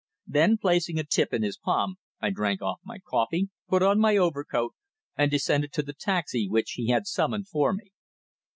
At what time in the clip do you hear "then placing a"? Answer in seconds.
0.25-1.03